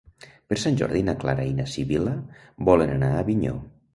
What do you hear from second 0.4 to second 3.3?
Per Sant Jordi na Clara i na Sibil·la volen anar a